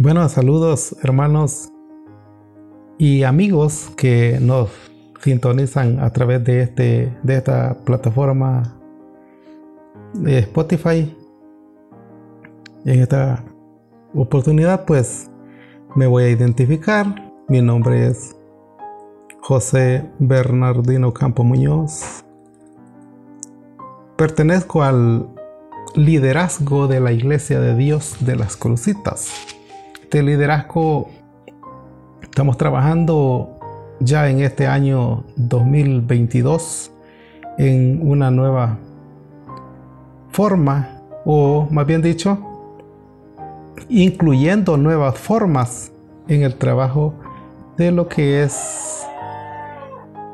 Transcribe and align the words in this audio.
Bueno, 0.00 0.28
saludos 0.28 0.96
hermanos 1.04 1.70
y 2.98 3.22
amigos 3.22 3.92
que 3.96 4.38
nos 4.40 4.70
sintonizan 5.20 6.00
a 6.00 6.10
través 6.10 6.42
de, 6.42 6.62
este, 6.62 7.16
de 7.22 7.36
esta 7.36 7.76
plataforma 7.84 8.76
de 10.14 10.40
Spotify. 10.40 11.16
En 12.84 13.00
esta 13.02 13.44
oportunidad 14.14 14.84
pues 14.84 15.30
me 15.94 16.08
voy 16.08 16.24
a 16.24 16.30
identificar. 16.30 17.32
Mi 17.46 17.62
nombre 17.62 18.08
es 18.08 18.34
José 19.42 20.10
Bernardino 20.18 21.14
Campo 21.14 21.44
Muñoz. 21.44 22.24
Pertenezco 24.16 24.82
al 24.82 25.28
liderazgo 25.94 26.88
de 26.88 26.98
la 26.98 27.12
Iglesia 27.12 27.60
de 27.60 27.76
Dios 27.76 28.16
de 28.18 28.34
las 28.34 28.56
Crucitas 28.56 29.53
este 30.14 30.22
liderazgo 30.22 31.08
estamos 32.22 32.56
trabajando 32.56 33.58
ya 33.98 34.30
en 34.30 34.42
este 34.42 34.68
año 34.68 35.24
2022 35.34 36.92
en 37.58 37.98
una 38.08 38.30
nueva 38.30 38.78
forma 40.30 41.00
o 41.24 41.66
más 41.68 41.84
bien 41.84 42.00
dicho 42.00 42.38
incluyendo 43.88 44.76
nuevas 44.76 45.18
formas 45.18 45.90
en 46.28 46.44
el 46.44 46.54
trabajo 46.54 47.14
de 47.76 47.90
lo 47.90 48.06
que 48.06 48.44
es 48.44 49.04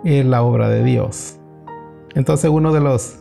eh, 0.05 0.23
la 0.25 0.43
obra 0.43 0.69
de 0.69 0.85
Dios. 0.85 1.39
Entonces 2.15 2.51
uno 2.51 2.75
de 2.75 2.81
los 2.81 3.21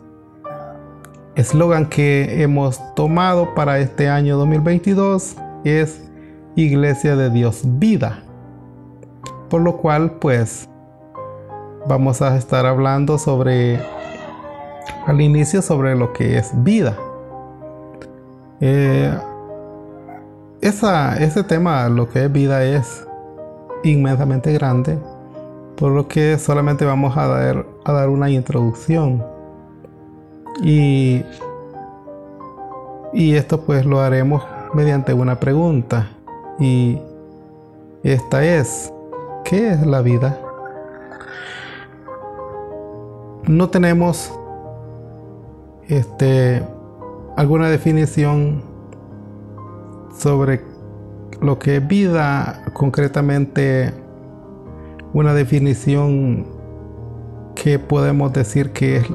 eslogan 1.36 1.86
que 1.86 2.42
hemos 2.42 2.78
tomado 2.94 3.54
para 3.54 3.78
este 3.78 4.10
año 4.10 4.36
2022 4.36 5.36
es 5.64 6.09
Iglesia 6.56 7.16
de 7.16 7.30
Dios 7.30 7.62
Vida. 7.64 8.22
Por 9.48 9.62
lo 9.62 9.76
cual, 9.78 10.12
pues, 10.12 10.68
vamos 11.88 12.22
a 12.22 12.36
estar 12.36 12.66
hablando 12.66 13.18
sobre, 13.18 13.80
al 15.06 15.20
inicio, 15.20 15.62
sobre 15.62 15.96
lo 15.96 16.12
que 16.12 16.38
es 16.38 16.52
vida. 16.62 16.96
Eh, 18.60 19.12
esa, 20.60 21.16
ese 21.16 21.42
tema, 21.42 21.88
lo 21.88 22.08
que 22.08 22.24
es 22.24 22.32
vida, 22.32 22.64
es 22.64 23.06
inmensamente 23.82 24.52
grande, 24.52 24.98
por 25.76 25.92
lo 25.92 26.06
que 26.06 26.38
solamente 26.38 26.84
vamos 26.84 27.16
a 27.16 27.26
dar, 27.26 27.66
a 27.84 27.92
dar 27.92 28.08
una 28.08 28.30
introducción. 28.30 29.24
Y, 30.62 31.24
y 33.14 33.34
esto 33.34 33.62
pues 33.62 33.86
lo 33.86 34.00
haremos 34.00 34.42
mediante 34.74 35.14
una 35.14 35.40
pregunta. 35.40 36.10
Y 36.60 36.98
esta 38.02 38.44
es, 38.44 38.92
¿qué 39.44 39.70
es 39.70 39.86
la 39.86 40.02
vida? 40.02 40.38
No 43.48 43.70
tenemos 43.70 44.32
este, 45.88 46.62
alguna 47.36 47.68
definición 47.68 48.62
sobre 50.16 50.60
lo 51.40 51.58
que 51.58 51.76
es 51.76 51.88
vida, 51.88 52.62
concretamente 52.74 53.94
una 55.14 55.32
definición 55.32 56.46
que 57.54 57.78
podemos 57.78 58.32
decir 58.32 58.72
que 58.72 58.98
es 58.98 59.06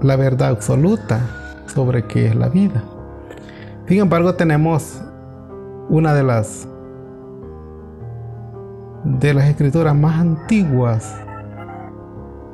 la 0.00 0.16
verdad 0.16 0.50
absoluta 0.50 1.64
sobre 1.66 2.06
qué 2.06 2.28
es 2.28 2.36
la 2.36 2.48
vida. 2.48 2.84
Sin 3.88 3.98
embargo, 3.98 4.34
tenemos 4.34 5.02
una 5.88 6.14
de 6.14 6.22
las 6.22 6.68
de 9.04 9.34
las 9.34 9.48
escrituras 9.48 9.94
más 9.94 10.20
antiguas 10.20 11.14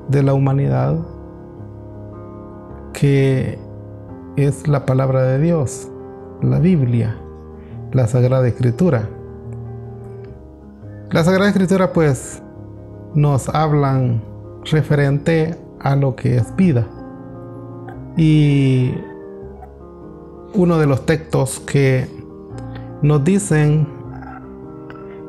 de 0.09 0.23
la 0.23 0.35
humanidad, 0.35 0.97
que 2.93 3.59
es 4.37 4.67
la 4.67 4.87
palabra 4.87 5.23
de 5.23 5.39
Dios, 5.41 5.89
la 6.41 6.59
Biblia, 6.59 7.17
la 7.93 8.07
Sagrada 8.07 8.49
Escritura. 8.49 9.09
La 11.11 11.25
Sagrada 11.25 11.51
Escritura 11.51 11.93
pues 11.93 12.43
nos 13.15 13.49
hablan 13.51 14.23
referente 14.65 15.57
a 15.81 15.97
lo 15.97 16.17
que 16.17 16.37
es 16.37 16.57
vida. 16.57 16.87
Y 18.17 18.95
uno 20.55 20.79
de 20.79 20.87
los 20.87 21.07
textos 21.07 21.61
que 21.61 22.09
nos 23.03 23.23
dicen 23.23 23.98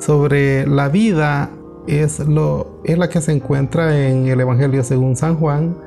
sobre 0.10 0.66
la 0.66 0.90
vida 0.90 1.52
es, 1.86 2.18
lo, 2.18 2.82
es 2.84 2.98
la 2.98 3.10
que 3.10 3.22
se 3.22 3.32
encuentra 3.32 3.96
en 4.08 4.26
el 4.26 4.40
Evangelio 4.40 4.84
según 4.84 5.16
San 5.16 5.36
Juan, 5.36 5.78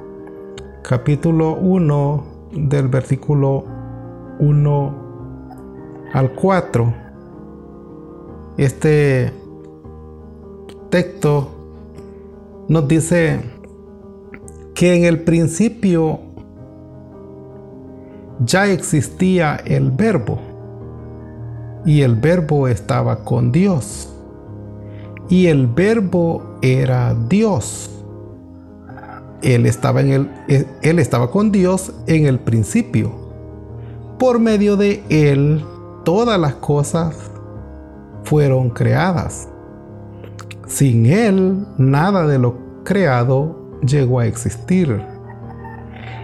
capítulo 0.85 1.57
1 1.57 2.25
del 2.53 2.87
versículo 2.87 3.65
1 4.39 4.95
al 6.13 6.33
4. 6.35 6.95
Este 8.59 9.33
texto 10.89 11.51
nos 12.69 12.87
dice 12.87 13.41
que 14.73 14.95
en 14.95 15.05
el 15.05 15.25
principio 15.25 16.21
ya 18.39 18.69
existía 18.69 19.57
el 19.65 19.91
verbo 19.91 20.39
y 21.85 22.03
el 22.03 22.15
verbo 22.15 22.69
estaba 22.69 23.25
con 23.25 23.51
Dios. 23.51 24.12
Y 25.33 25.47
el 25.47 25.67
verbo 25.67 26.43
era 26.61 27.15
Dios. 27.15 27.91
Él 29.41 29.65
estaba, 29.65 30.03
en 30.03 30.11
el, 30.11 30.31
él 30.83 30.99
estaba 30.99 31.31
con 31.31 31.51
Dios 31.51 31.91
en 32.07 32.27
el 32.27 32.39
principio. 32.39 33.11
Por 34.19 34.39
medio 34.39 34.77
de 34.77 35.03
Él 35.09 35.65
todas 36.05 36.39
las 36.39 36.57
cosas 36.57 37.17
fueron 38.25 38.69
creadas. 38.69 39.49
Sin 40.67 41.07
Él 41.07 41.67
nada 41.79 42.27
de 42.27 42.39
lo 42.39 42.59
creado 42.85 43.57
llegó 43.87 44.21
a 44.21 44.27
existir. 44.27 45.01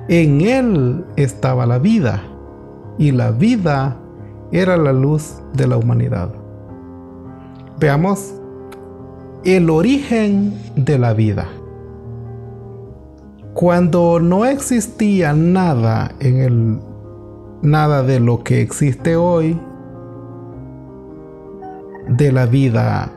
En 0.08 0.42
Él 0.42 1.06
estaba 1.16 1.64
la 1.64 1.78
vida 1.78 2.22
y 2.98 3.12
la 3.12 3.30
vida 3.30 3.96
era 4.52 4.76
la 4.76 4.92
luz 4.92 5.36
de 5.54 5.66
la 5.66 5.78
humanidad. 5.78 6.28
Veamos 7.80 8.38
el 9.44 9.71
origen 9.71 10.53
de 10.76 10.99
la 10.99 11.12
vida. 11.15 11.49
Cuando 13.54 14.21
no 14.21 14.44
existía 14.44 15.32
nada 15.32 16.12
en 16.21 16.37
el 16.38 16.78
nada 17.62 18.03
de 18.03 18.21
lo 18.21 18.44
que 18.44 18.60
existe 18.62 19.16
hoy, 19.16 19.59
de 22.09 22.32
la 22.32 22.47
vida 22.47 23.10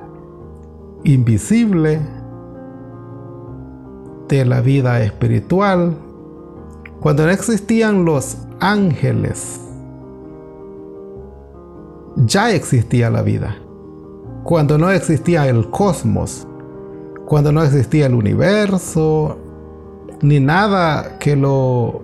invisible, 1.04 2.00
de 4.28 4.46
la 4.46 4.62
vida 4.62 5.02
espiritual, 5.04 5.96
cuando 7.00 7.26
no 7.26 7.32
existían 7.32 8.06
los 8.06 8.38
ángeles, 8.60 9.60
ya 12.16 12.52
existía 12.52 13.10
la 13.10 13.22
vida. 13.22 13.61
Cuando 14.44 14.78
no 14.78 14.90
existía 14.92 15.48
el 15.48 15.70
cosmos, 15.70 16.48
cuando 17.26 17.52
no 17.52 17.64
existía 17.64 18.08
el 18.08 18.16
universo, 18.16 19.38
ni 20.22 20.40
nada 20.40 21.18
que 21.20 21.36
lo 21.36 22.02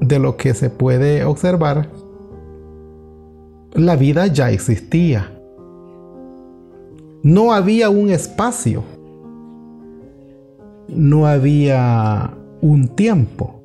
de 0.00 0.18
lo 0.18 0.36
que 0.36 0.54
se 0.54 0.70
puede 0.70 1.24
observar, 1.24 1.88
la 3.72 3.96
vida 3.96 4.26
ya 4.26 4.50
existía. 4.50 5.32
No 7.22 7.52
había 7.52 7.90
un 7.90 8.10
espacio. 8.10 8.82
No 10.88 11.26
había 11.26 12.34
un 12.62 12.88
tiempo. 12.88 13.62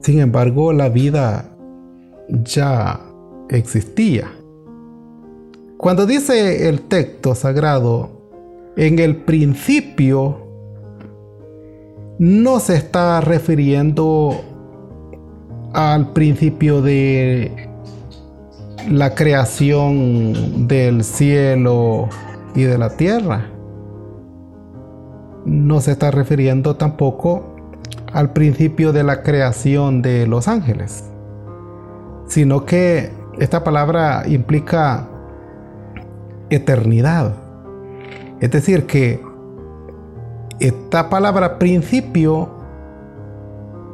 Sin 0.00 0.20
embargo, 0.20 0.72
la 0.72 0.88
vida 0.88 1.56
ya 2.28 3.00
existía. 3.48 4.30
Cuando 5.82 6.06
dice 6.06 6.68
el 6.68 6.82
texto 6.82 7.34
sagrado, 7.34 8.08
en 8.76 9.00
el 9.00 9.16
principio, 9.16 10.46
no 12.20 12.60
se 12.60 12.76
está 12.76 13.20
refiriendo 13.20 14.30
al 15.72 16.12
principio 16.12 16.82
de 16.82 17.68
la 18.88 19.16
creación 19.16 20.68
del 20.68 21.02
cielo 21.02 22.08
y 22.54 22.62
de 22.62 22.78
la 22.78 22.96
tierra. 22.96 23.50
No 25.44 25.80
se 25.80 25.90
está 25.90 26.12
refiriendo 26.12 26.76
tampoco 26.76 27.56
al 28.12 28.32
principio 28.32 28.92
de 28.92 29.02
la 29.02 29.24
creación 29.24 30.00
de 30.00 30.28
los 30.28 30.46
ángeles, 30.46 31.10
sino 32.28 32.66
que 32.66 33.10
esta 33.40 33.64
palabra 33.64 34.22
implica 34.28 35.08
eternidad. 36.54 37.34
Es 38.40 38.50
decir, 38.50 38.86
que 38.86 39.20
esta 40.60 41.08
palabra 41.08 41.58
principio 41.58 42.48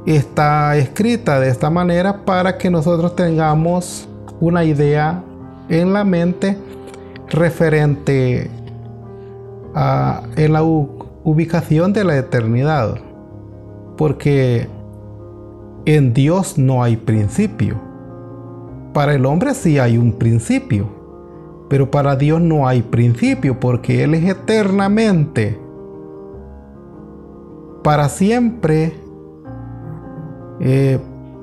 está 0.06 0.76
escrita 0.76 1.40
de 1.40 1.49
esta 1.49 1.70
manera 1.70 2.25
para 2.25 2.58
que 2.58 2.70
nosotros 2.70 3.14
tengamos 3.14 4.08
una 4.40 4.64
idea 4.64 5.22
en 5.69 5.93
la 5.93 6.05
mente 6.05 6.56
referente 7.28 8.50
a 9.75 10.22
la 10.37 10.62
ubicación 10.62 11.93
de 11.93 12.04
la 12.04 12.16
eternidad. 12.16 12.96
Porque 13.96 14.69
en 15.84 16.14
Dios 16.14 16.58
no 16.58 16.82
hay 16.82 16.96
principio. 16.96 17.76
Para 18.93 19.14
el 19.14 19.26
hombre 19.26 19.54
sí 19.54 19.78
hay 19.78 19.99
un 19.99 20.12
principio, 20.12 20.87
pero 21.69 21.91
para 21.91 22.17
Dios 22.17 22.41
no 22.41 22.67
hay 22.67 22.82
principio 22.82 23.61
porque 23.61 24.05
Él 24.05 24.15
es 24.15 24.29
eternamente, 24.29 25.59
para 27.82 28.09
siempre, 28.09 28.93
eh, 30.61 30.99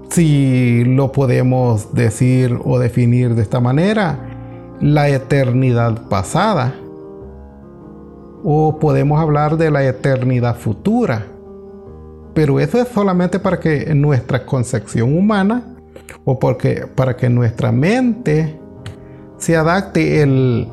si 0.10 0.84
lo 0.86 1.12
podemos 1.12 1.94
decir 1.94 2.60
o 2.64 2.78
definir 2.78 3.36
de 3.36 3.42
esta 3.42 3.60
manera, 3.60 4.20
la 4.80 5.10
eternidad 5.10 6.08
pasada. 6.08 6.76
O 8.44 8.78
podemos 8.80 9.20
hablar 9.20 9.58
de 9.58 9.72
la 9.72 9.84
eternidad 9.86 10.56
futura. 10.56 11.26
Pero 12.36 12.60
eso 12.60 12.80
es 12.80 12.90
solamente 12.90 13.40
para 13.40 13.60
que 13.60 13.96
nuestra 13.96 14.46
concepción 14.46 15.18
humana 15.18 15.64
o 16.26 16.38
porque 16.38 16.86
para 16.94 17.16
que 17.16 17.30
nuestra 17.30 17.72
mente 17.72 18.60
se 19.38 19.56
adapte 19.56 20.22
el 20.22 20.68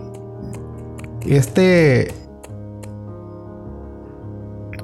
este 1.26 2.12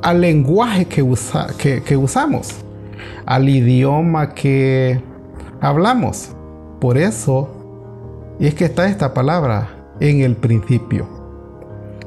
al 0.03 0.21
lenguaje 0.21 0.87
que, 0.87 1.03
usa, 1.03 1.49
que, 1.59 1.97
usamos, 1.97 2.55
al 3.27 3.49
idioma 3.49 4.35
que 4.35 5.03
hablamos. 5.61 6.31
Por 6.81 6.97
eso 6.97 7.49
es 8.39 8.55
que 8.55 8.67
está 8.67 8.89
esta 8.89 9.13
palabra 9.13 9.69
en 10.01 10.21
el 10.21 10.37
principio. 10.37 11.07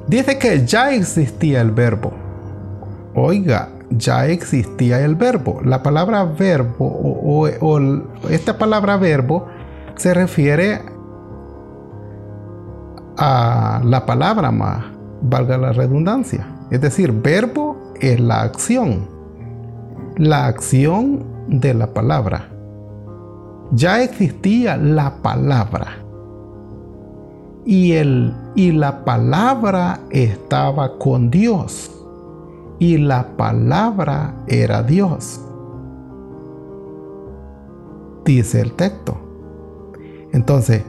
Dice 0.07 0.39
que 0.39 0.65
ya 0.65 0.93
existía 0.93 1.61
el 1.61 1.71
verbo. 1.71 2.13
Oiga, 3.13 3.69
ya 3.89 4.25
existía 4.27 5.01
el 5.01 5.15
verbo. 5.15 5.61
La 5.63 5.83
palabra 5.83 6.23
verbo 6.23 6.85
o, 6.85 7.47
esta 8.29 8.57
palabra 8.57 8.97
verbo 8.97 9.47
se 9.95 10.13
refiere 10.13 10.81
a 13.23 13.79
la 13.85 14.03
palabra 14.07 14.49
más, 14.49 14.83
valga 15.21 15.55
la 15.55 15.71
redundancia. 15.73 16.47
Es 16.71 16.81
decir, 16.81 17.11
verbo 17.11 17.77
es 17.99 18.19
la 18.19 18.41
acción, 18.41 19.07
la 20.17 20.47
acción 20.47 21.23
de 21.47 21.75
la 21.75 21.93
palabra. 21.93 22.49
Ya 23.73 24.01
existía 24.01 24.75
la 24.75 25.21
palabra. 25.21 25.99
Y, 27.63 27.91
el, 27.91 28.33
y 28.55 28.71
la 28.71 29.05
palabra 29.05 29.99
estaba 30.09 30.97
con 30.97 31.29
Dios 31.29 31.91
y 32.79 32.97
la 32.97 33.37
palabra 33.37 34.33
era 34.47 34.81
Dios. 34.81 35.39
Dice 38.25 38.61
el 38.61 38.71
texto. 38.71 39.15
Entonces, 40.33 40.83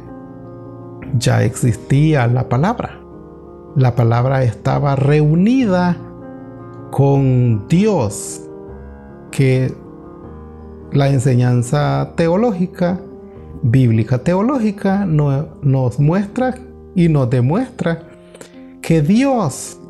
ya 1.19 1.43
existía 1.43 2.27
la 2.27 2.49
palabra. 2.49 3.01
La 3.77 3.95
palabra 3.95 4.43
estaba 4.43 4.97
reunida 4.97 5.97
con 6.91 7.67
Dios, 7.69 8.43
que 9.31 9.75
la 10.93 11.09
enseñanza 11.09 12.13
teológica, 12.17 13.01
bíblica 13.63 14.19
teológica, 14.19 15.07
nos 15.07 15.99
muestra 15.99 16.55
y 16.95 17.09
nos 17.09 17.31
demuestra 17.31 18.09
que 18.83 19.01
Dios 19.01 19.81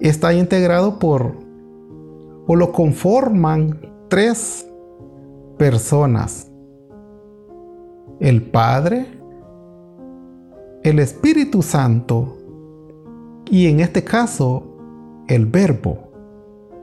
está 0.00 0.32
integrado 0.32 0.98
por 0.98 1.32
o 2.46 2.54
lo 2.54 2.70
conforman 2.70 3.80
tres 4.08 4.66
personas. 5.58 6.50
El 8.20 8.42
Padre, 8.42 9.15
el 10.86 11.00
Espíritu 11.00 11.62
Santo 11.62 12.36
y 13.50 13.66
en 13.66 13.80
este 13.80 14.04
caso 14.04 14.62
el 15.26 15.44
Verbo 15.44 15.98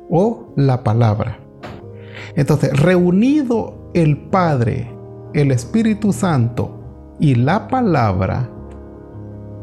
o 0.09 0.47
la 0.57 0.83
palabra. 0.83 1.39
Entonces, 2.35 2.77
reunido 2.77 3.89
el 3.93 4.17
Padre, 4.17 4.91
el 5.33 5.51
Espíritu 5.51 6.11
Santo 6.11 7.15
y 7.17 7.35
la 7.35 7.69
palabra, 7.69 8.49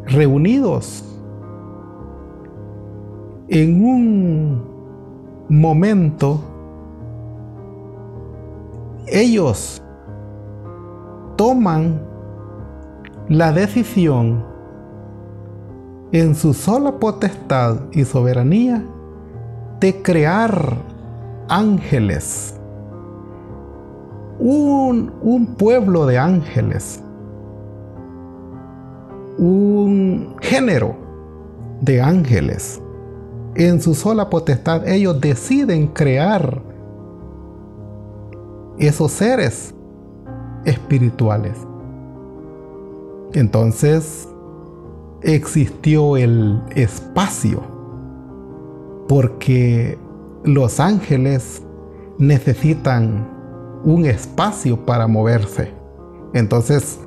reunidos 0.07 1.05
en 3.49 3.85
un 3.85 4.63
momento 5.51 6.41
ellos 9.07 9.83
toman 11.37 12.10
la 13.31 13.53
decisión 13.53 14.44
en 16.11 16.35
su 16.35 16.53
sola 16.53 16.99
potestad 16.99 17.77
y 17.93 18.05
soberanía 18.05 18.85
de 19.79 20.03
crear 20.03 20.77
ángeles, 21.49 22.59
un, 24.41 25.55
pueblo 25.56 26.06
de 26.06 26.19
ángeles, 26.19 27.00
un 29.38 30.35
género 30.41 30.97
de 31.83 32.03
ángeles. 32.03 32.83
En 33.55 33.81
su 33.81 33.94
sola 33.94 34.29
potestad 34.29 34.88
ellos 34.88 35.21
deciden 35.21 35.87
crear 35.87 36.61
esos 38.76 39.12
seres 39.12 39.73
espirituales. 40.65 41.70
Entonces 43.32 44.29
existió 45.23 46.16
el 46.16 46.62
espacio 46.75 47.62
porque 49.09 49.99
los 50.45 50.81
ángeles 50.81 51.62
necesitan 52.19 53.28
un 53.85 54.05
espacio 54.07 54.85
para 54.85 55.07
moverse. 55.07 55.73
Entonces 56.33 56.99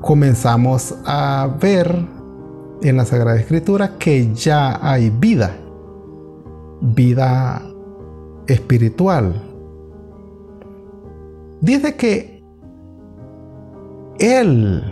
comenzamos 0.00 0.94
a 1.04 1.48
ver 1.60 2.06
en 2.82 2.96
la 2.96 3.04
Sagrada 3.04 3.38
Escritura 3.38 3.96
que 3.98 4.32
ya 4.34 4.78
hay 4.82 5.10
vida, 5.10 5.56
vida 6.80 7.62
espiritual. 8.46 9.42
Dice 11.60 11.96
que 11.96 12.37
Él, 14.18 14.82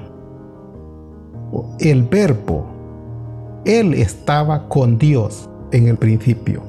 el 1.80 2.02
verbo, 2.04 2.66
Él 3.64 3.94
estaba 3.94 4.68
con 4.68 4.98
Dios 4.98 5.48
en 5.72 5.88
el 5.88 5.96
principio. 5.96 6.62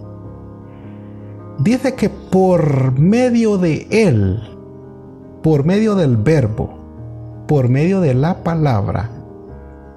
Dice 1.60 1.94
que 1.94 2.10
por 2.10 2.98
medio 3.00 3.58
de 3.58 3.88
Él, 3.92 4.42
por 5.44 5.66
medio 5.66 5.96
del 5.96 6.18
verbo, 6.18 6.78
por 7.48 7.70
medio 7.70 8.02
de 8.02 8.14
la 8.14 8.44
palabra, 8.44 9.10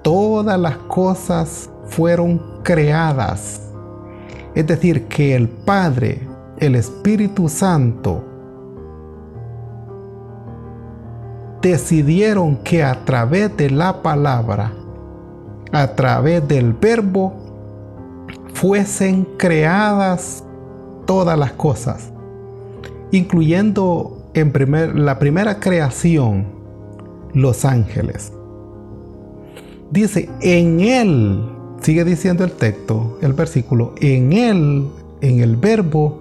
todas 0.03 0.59
las 0.59 0.77
cosas 0.77 1.69
fueron 1.85 2.41
creadas. 2.63 3.61
Es 4.53 4.67
decir, 4.67 5.07
que 5.07 5.35
el 5.35 5.49
Padre, 5.49 6.27
el 6.59 6.75
Espíritu 6.75 7.49
Santo, 7.49 8.23
decidieron 11.61 12.57
que 12.57 12.83
a 12.83 13.05
través 13.05 13.55
de 13.55 13.69
la 13.69 14.01
palabra, 14.01 14.73
a 15.71 15.95
través 15.95 16.47
del 16.47 16.73
verbo, 16.73 17.33
fuesen 18.53 19.25
creadas 19.37 20.43
todas 21.05 21.37
las 21.37 21.53
cosas, 21.53 22.11
incluyendo 23.11 24.29
en 24.33 24.51
primer, 24.51 24.97
la 24.97 25.19
primera 25.19 25.59
creación, 25.59 26.45
los 27.33 27.65
ángeles. 27.65 28.33
Dice, 29.91 30.29
en 30.41 30.79
Él, 30.79 31.43
sigue 31.81 32.03
diciendo 32.05 32.43
el 32.43 32.51
texto, 32.51 33.17
el 33.21 33.33
versículo, 33.33 33.93
en 33.99 34.33
Él, 34.33 34.87
en 35.21 35.39
el 35.41 35.55
verbo, 35.55 36.17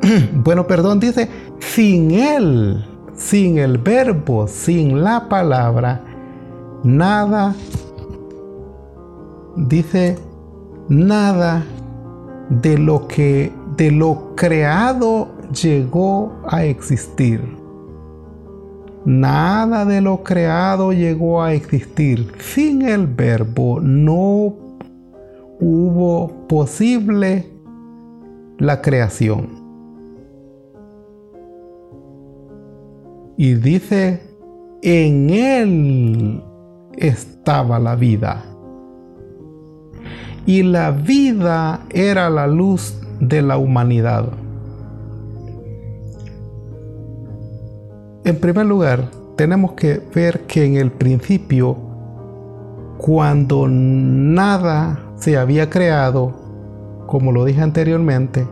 bueno, 0.32 0.66
perdón, 0.66 1.00
dice, 1.00 1.28
sin 1.58 2.12
Él, 2.12 2.84
sin 3.18 3.58
el 3.58 3.78
verbo, 3.78 4.46
sin 4.46 5.02
la 5.02 5.28
palabra, 5.28 6.00
nada 6.84 7.54
dice, 9.56 10.16
nada 10.88 11.64
de 12.48 12.78
lo 12.78 13.06
que 13.08 13.52
de 13.76 13.90
lo 13.90 14.34
creado 14.34 15.28
llegó 15.52 16.32
a 16.48 16.64
existir. 16.64 17.56
Nada 19.04 19.84
de 19.84 20.00
lo 20.00 20.22
creado 20.22 20.92
llegó 20.92 21.42
a 21.42 21.54
existir. 21.54 22.32
Sin 22.38 22.82
el 22.82 23.06
verbo 23.06 23.80
no 23.80 24.54
hubo 25.60 26.46
posible 26.48 27.46
la 28.58 28.80
creación. 28.82 29.57
Y 33.40 33.54
dice, 33.54 34.20
en 34.82 35.30
él 35.30 36.42
estaba 36.96 37.78
la 37.78 37.94
vida. 37.94 38.44
Y 40.44 40.64
la 40.64 40.90
vida 40.90 41.84
era 41.90 42.30
la 42.30 42.48
luz 42.48 43.00
de 43.20 43.40
la 43.40 43.56
humanidad. 43.56 44.28
En 48.24 48.40
primer 48.40 48.66
lugar, 48.66 49.08
tenemos 49.36 49.74
que 49.74 50.02
ver 50.12 50.40
que 50.48 50.64
en 50.64 50.74
el 50.74 50.90
principio, 50.90 51.76
cuando 52.98 53.68
nada 53.68 54.98
se 55.14 55.36
había 55.36 55.70
creado, 55.70 56.34
como 57.06 57.30
lo 57.30 57.44
dije 57.44 57.62
anteriormente, 57.62 58.48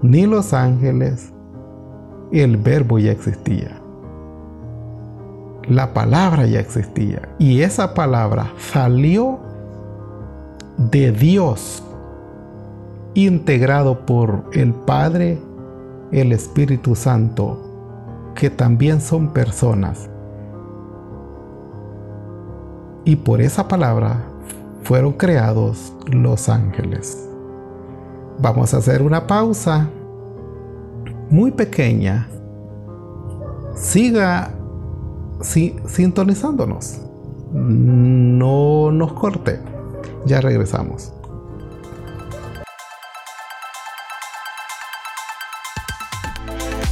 ni 0.00 0.26
los 0.26 0.52
ángeles, 0.52 1.32
el 2.30 2.56
verbo 2.56 3.00
ya 3.00 3.10
existía. 3.10 3.82
La 5.68 5.92
palabra 5.92 6.46
ya 6.46 6.60
existía. 6.60 7.28
Y 7.38 7.62
esa 7.62 7.92
palabra 7.92 8.52
salió 8.58 9.40
de 10.78 11.10
Dios, 11.10 11.82
integrado 13.14 14.06
por 14.06 14.44
el 14.52 14.72
Padre, 14.72 15.40
el 16.12 16.32
Espíritu 16.32 16.94
Santo, 16.94 17.58
que 18.34 18.50
también 18.50 19.00
son 19.00 19.32
personas. 19.32 20.08
Y 23.04 23.16
por 23.16 23.40
esa 23.40 23.66
palabra 23.66 24.24
fueron 24.82 25.14
creados 25.14 25.92
los 26.06 26.48
ángeles. 26.48 27.28
Vamos 28.38 28.72
a 28.74 28.76
hacer 28.76 29.02
una 29.02 29.26
pausa 29.26 29.88
muy 31.30 31.50
pequeña. 31.50 32.28
Siga 33.74 34.50
sintonizándonos. 35.42 36.98
No 37.52 38.90
nos 38.90 39.12
corte. 39.12 39.60
Ya 40.26 40.40
regresamos. 40.40 41.12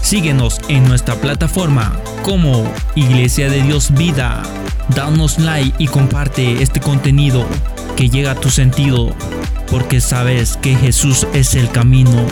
Síguenos 0.00 0.60
en 0.68 0.86
nuestra 0.86 1.14
plataforma 1.16 1.92
como 2.22 2.64
Iglesia 2.94 3.50
de 3.50 3.62
Dios 3.62 3.92
Vida. 3.94 4.42
Danos 4.94 5.38
like 5.38 5.82
y 5.82 5.88
comparte 5.88 6.62
este 6.62 6.78
contenido 6.78 7.44
que 7.96 8.10
llega 8.10 8.32
a 8.32 8.34
tu 8.34 8.50
sentido, 8.50 9.10
porque 9.70 10.00
sabes 10.00 10.56
que 10.58 10.76
Jesús 10.76 11.26
es 11.32 11.54
el 11.54 11.70
camino. 11.70 12.26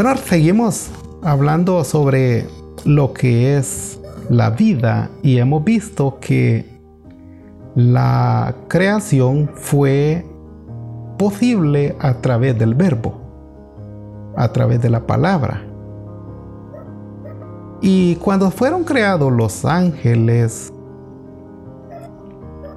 Bueno, 0.00 0.16
seguimos 0.16 0.90
hablando 1.24 1.82
sobre 1.82 2.46
lo 2.84 3.12
que 3.12 3.56
es 3.56 3.98
la 4.30 4.50
vida 4.50 5.10
y 5.24 5.38
hemos 5.38 5.64
visto 5.64 6.20
que 6.20 6.64
la 7.74 8.54
creación 8.68 9.50
fue 9.54 10.24
posible 11.18 11.96
a 11.98 12.14
través 12.14 12.56
del 12.56 12.76
verbo, 12.76 13.12
a 14.36 14.52
través 14.52 14.80
de 14.80 14.88
la 14.88 15.04
palabra. 15.04 15.64
Y 17.80 18.14
cuando 18.22 18.52
fueron 18.52 18.84
creados 18.84 19.32
los 19.32 19.64
ángeles, 19.64 20.72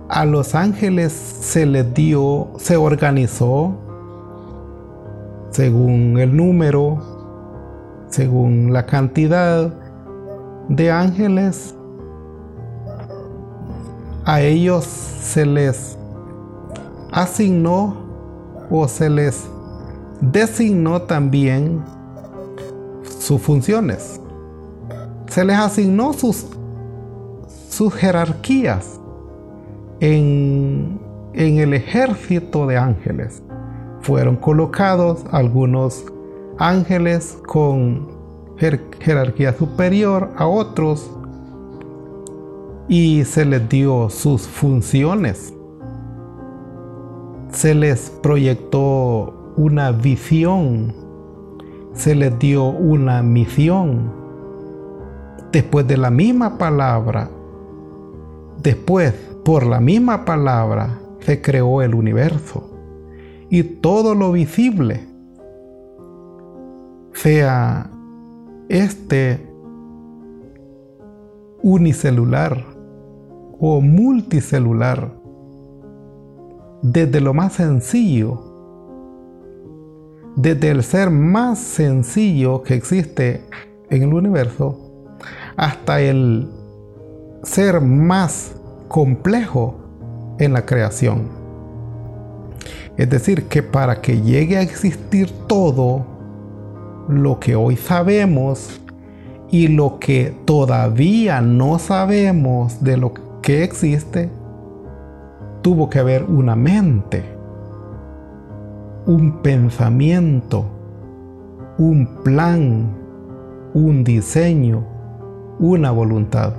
a 0.09 0.25
los 0.25 0.55
ángeles 0.55 1.13
se 1.13 1.67
les 1.67 1.93
dio, 1.93 2.47
se 2.57 2.77
organizó 2.77 3.90
según 5.51 6.17
el 6.19 6.35
número, 6.35 6.99
según 8.09 8.73
la 8.73 8.85
cantidad 8.85 9.73
de 10.67 10.91
ángeles. 10.91 11.75
A 14.25 14.41
ellos 14.41 14.85
se 14.85 15.45
les 15.45 15.97
asignó 17.11 17.95
o 18.69 18.87
se 18.87 19.09
les 19.09 19.47
designó 20.21 21.03
también 21.03 21.83
sus 23.19 23.41
funciones 23.41 24.21
se 25.31 25.45
les 25.45 25.57
asignó 25.57 26.11
sus, 26.11 26.45
sus 27.69 27.93
jerarquías 27.93 28.99
en, 30.01 30.99
en 31.33 31.57
el 31.57 31.73
ejército 31.73 32.67
de 32.67 32.77
ángeles. 32.77 33.41
Fueron 34.01 34.35
colocados 34.35 35.23
algunos 35.31 36.05
ángeles 36.57 37.37
con 37.45 38.07
jerarquía 38.99 39.53
superior 39.53 40.31
a 40.37 40.47
otros 40.47 41.11
y 42.87 43.23
se 43.25 43.45
les 43.45 43.69
dio 43.69 44.09
sus 44.09 44.47
funciones. 44.47 45.53
Se 47.51 47.75
les 47.75 48.09
proyectó 48.09 49.53
una 49.55 49.91
visión, 49.91 50.95
se 51.93 52.15
les 52.15 52.37
dio 52.39 52.65
una 52.65 53.21
misión 53.21 54.11
después 55.51 55.87
de 55.87 55.97
la 55.97 56.09
misma 56.09 56.57
palabra, 56.57 57.29
después 58.63 59.13
por 59.45 59.65
la 59.65 59.79
misma 59.79 60.25
palabra 60.25 60.99
se 61.19 61.39
creó 61.39 61.83
el 61.83 61.93
universo 61.93 62.70
y 63.51 63.63
todo 63.63 64.15
lo 64.15 64.31
visible, 64.31 65.05
sea 67.13 67.91
este 68.69 69.45
unicelular 71.61 72.63
o 73.59 73.81
multicelular, 73.81 75.11
desde 76.81 77.19
lo 77.19 77.33
más 77.33 77.51
sencillo, 77.51 78.39
desde 80.37 80.71
el 80.71 80.81
ser 80.81 81.11
más 81.11 81.59
sencillo 81.59 82.63
que 82.63 82.75
existe 82.75 83.43
en 83.89 84.03
el 84.03 84.13
universo, 84.13 84.79
hasta 85.57 85.99
el 85.99 86.49
ser 87.43 87.81
más 87.81 88.55
complejo 88.87 89.75
en 90.39 90.53
la 90.53 90.65
creación. 90.65 91.40
Es 92.97 93.09
decir, 93.09 93.47
que 93.47 93.63
para 93.63 94.01
que 94.01 94.21
llegue 94.21 94.57
a 94.57 94.61
existir 94.61 95.31
todo 95.47 96.05
lo 97.07 97.39
que 97.39 97.55
hoy 97.55 97.75
sabemos 97.75 98.81
y 99.49 99.67
lo 99.67 99.99
que 99.99 100.35
todavía 100.45 101.41
no 101.41 101.79
sabemos 101.79 102.83
de 102.83 102.97
lo 102.97 103.13
que 103.41 103.63
existe, 103.63 104.29
tuvo 105.61 105.89
que 105.89 105.99
haber 105.99 106.23
una 106.23 106.55
mente, 106.55 107.23
un 109.05 109.41
pensamiento, 109.41 110.65
un 111.77 112.07
plan, 112.23 112.95
un 113.73 114.03
diseño, 114.03 114.83
una 115.59 115.91
voluntad. 115.91 116.53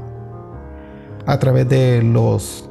A 1.27 1.39
través 1.39 1.69
de 1.69 2.03
los 2.03 2.69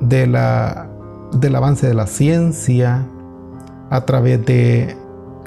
de 0.00 0.26
la, 0.26 0.87
del 1.32 1.54
avance 1.56 1.86
de 1.86 1.94
la 1.94 2.06
ciencia, 2.06 3.06
a 3.90 4.04
través 4.04 4.44
de 4.44 4.96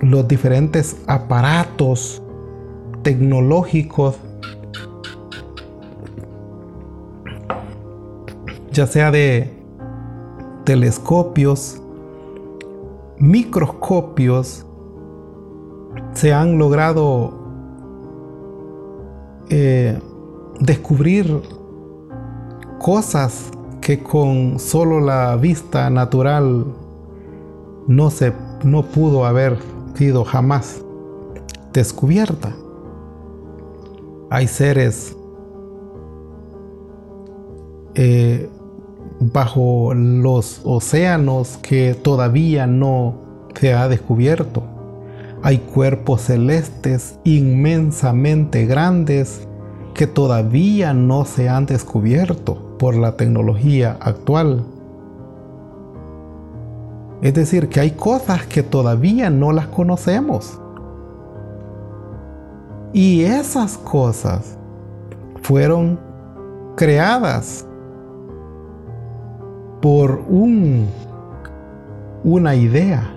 los 0.02 0.28
diferentes 0.28 0.98
aparatos 1.08 2.22
tecnológicos, 3.04 4.18
ya 8.72 8.88
sea 8.88 9.12
de 9.12 9.52
telescopios, 10.64 11.82
microscopios, 13.18 14.66
se 16.14 16.34
han 16.34 16.58
logrado 16.58 17.34
eh, 19.50 20.00
descubrir 20.60 21.42
cosas 22.80 23.52
que 23.92 24.00
con 24.02 24.58
solo 24.58 25.02
la 25.02 25.36
vista 25.36 25.90
natural 25.90 26.64
no 27.88 28.10
se 28.10 28.32
no 28.64 28.84
pudo 28.84 29.26
haber 29.26 29.58
sido 29.96 30.24
jamás 30.24 30.82
descubierta. 31.74 32.56
Hay 34.30 34.48
seres 34.48 35.14
eh, 37.96 38.50
bajo 39.20 39.94
los 39.94 40.62
océanos 40.64 41.58
que 41.62 41.94
todavía 41.94 42.68
no 42.68 43.16
se 43.60 43.74
ha 43.74 43.90
descubierto. 43.90 44.64
Hay 45.44 45.58
cuerpos 45.58 46.22
celestes 46.22 47.20
inmensamente 47.26 48.66
grandes 48.68 49.46
que 49.94 50.08
todavía 50.08 50.94
no 50.94 51.26
se 51.26 51.50
han 51.50 51.66
descubierto 51.66 52.71
por 52.82 52.96
la 52.96 53.12
tecnología 53.16 53.96
actual. 54.02 54.64
Es 57.22 57.36
decir, 57.36 57.70
que 57.70 57.80
hay 57.80 57.92
cosas 57.92 58.48
que 58.48 58.64
todavía 58.64 59.30
no 59.30 59.52
las 59.52 59.68
conocemos. 59.68 60.60
Y 62.92 63.22
esas 63.22 63.78
cosas 63.78 64.58
fueron 65.44 66.00
creadas 66.76 67.68
por 69.80 70.24
un, 70.28 70.88
una 72.24 72.56
idea, 72.56 73.14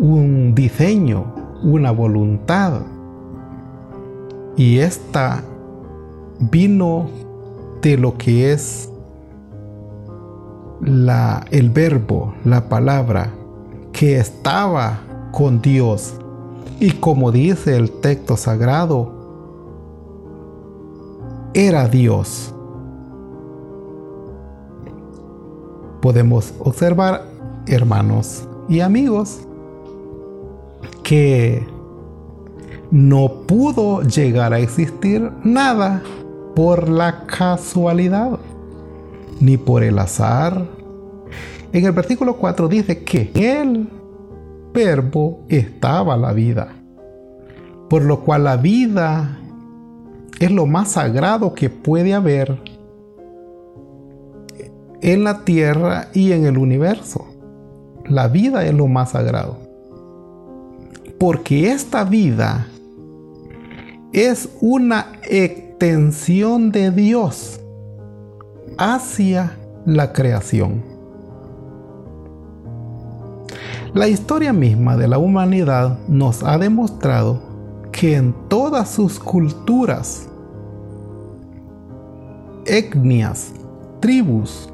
un 0.00 0.52
diseño, 0.56 1.26
una 1.62 1.92
voluntad. 1.92 2.80
Y 4.56 4.78
esta 4.78 5.44
vino 6.40 7.29
de 7.82 7.96
lo 7.96 8.16
que 8.16 8.52
es 8.52 8.90
la, 10.80 11.44
el 11.50 11.70
verbo, 11.70 12.34
la 12.44 12.68
palabra, 12.68 13.32
que 13.92 14.18
estaba 14.18 15.00
con 15.32 15.60
Dios. 15.60 16.14
Y 16.78 16.92
como 16.92 17.30
dice 17.32 17.76
el 17.76 17.90
texto 17.90 18.36
sagrado, 18.36 19.12
era 21.54 21.88
Dios. 21.88 22.54
Podemos 26.00 26.54
observar, 26.60 27.26
hermanos 27.66 28.48
y 28.68 28.80
amigos, 28.80 29.40
que 31.02 31.66
no 32.90 33.28
pudo 33.46 34.02
llegar 34.02 34.54
a 34.54 34.58
existir 34.58 35.30
nada 35.44 36.02
por 36.54 36.88
la 36.88 37.26
casualidad, 37.26 38.38
ni 39.40 39.56
por 39.56 39.82
el 39.82 39.98
azar. 39.98 40.66
En 41.72 41.84
el 41.84 41.92
versículo 41.92 42.36
4 42.36 42.68
dice 42.68 43.04
que 43.04 43.30
el 43.34 43.88
verbo 44.72 45.40
estaba 45.48 46.16
la 46.16 46.32
vida, 46.32 46.74
por 47.88 48.02
lo 48.02 48.20
cual 48.20 48.44
la 48.44 48.56
vida 48.56 49.38
es 50.38 50.50
lo 50.50 50.66
más 50.66 50.92
sagrado 50.92 51.54
que 51.54 51.70
puede 51.70 52.14
haber 52.14 52.58
en 55.02 55.24
la 55.24 55.44
tierra 55.44 56.08
y 56.12 56.32
en 56.32 56.46
el 56.46 56.58
universo. 56.58 57.26
La 58.06 58.28
vida 58.28 58.64
es 58.66 58.74
lo 58.74 58.86
más 58.86 59.10
sagrado. 59.10 59.58
Porque 61.18 61.70
esta 61.70 62.04
vida 62.04 62.66
es 64.12 64.48
una 64.60 65.12
extensión 65.80 66.72
de 66.72 66.90
Dios 66.90 67.58
hacia 68.76 69.56
la 69.86 70.12
creación. 70.12 70.82
La 73.94 74.06
historia 74.06 74.52
misma 74.52 74.98
de 74.98 75.08
la 75.08 75.16
humanidad 75.16 75.98
nos 76.06 76.42
ha 76.42 76.58
demostrado 76.58 77.40
que 77.92 78.14
en 78.14 78.34
todas 78.48 78.90
sus 78.90 79.18
culturas, 79.18 80.28
etnias, 82.66 83.50
tribus, 84.00 84.68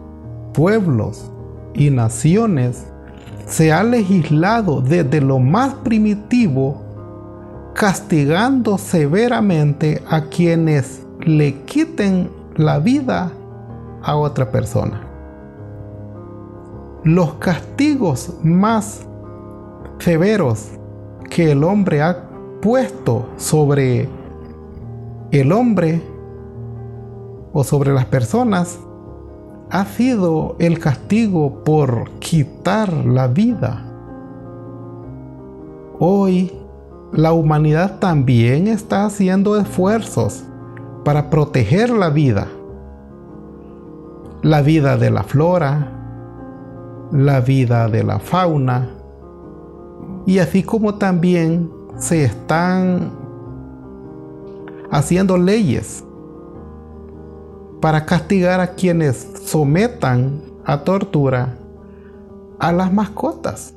pueblos 0.54 1.30
y 1.72 1.90
naciones, 1.90 2.84
se 3.46 3.72
ha 3.72 3.84
legislado 3.84 4.80
desde 4.80 5.20
lo 5.20 5.38
más 5.38 5.72
primitivo, 5.72 6.82
castigando 7.74 8.76
severamente 8.76 10.02
a 10.10 10.22
quienes 10.22 11.05
le 11.26 11.64
quiten 11.64 12.30
la 12.54 12.78
vida 12.78 13.32
a 14.04 14.16
otra 14.16 14.52
persona. 14.52 15.00
Los 17.02 17.34
castigos 17.34 18.32
más 18.44 19.04
severos 19.98 20.70
que 21.28 21.50
el 21.50 21.64
hombre 21.64 22.00
ha 22.00 22.28
puesto 22.62 23.26
sobre 23.36 24.08
el 25.32 25.50
hombre 25.50 26.00
o 27.52 27.64
sobre 27.64 27.92
las 27.92 28.04
personas 28.04 28.78
ha 29.70 29.84
sido 29.84 30.54
el 30.60 30.78
castigo 30.78 31.64
por 31.64 32.08
quitar 32.20 32.92
la 32.92 33.26
vida. 33.26 33.84
Hoy 35.98 36.52
la 37.12 37.32
humanidad 37.32 37.98
también 37.98 38.68
está 38.68 39.06
haciendo 39.06 39.56
esfuerzos 39.56 40.44
para 41.06 41.30
proteger 41.30 41.90
la 41.90 42.10
vida. 42.10 42.48
La 44.42 44.60
vida 44.60 44.96
de 44.96 45.08
la 45.08 45.22
flora, 45.22 45.92
la 47.12 47.38
vida 47.38 47.86
de 47.86 48.02
la 48.02 48.18
fauna, 48.18 48.90
y 50.26 50.40
así 50.40 50.64
como 50.64 50.96
también 50.96 51.70
se 51.96 52.24
están 52.24 53.12
haciendo 54.90 55.38
leyes 55.38 56.02
para 57.80 58.04
castigar 58.04 58.58
a 58.58 58.74
quienes 58.74 59.30
sometan 59.44 60.42
a 60.64 60.82
tortura 60.82 61.54
a 62.58 62.72
las 62.72 62.92
mascotas 62.92 63.74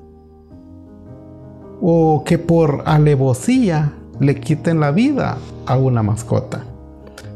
o 1.80 2.24
que 2.26 2.40
por 2.40 2.82
alevosía 2.88 3.94
le 4.20 4.40
quiten 4.40 4.80
la 4.80 4.90
vida 4.90 5.38
a 5.68 5.78
una 5.78 6.02
mascota. 6.02 6.64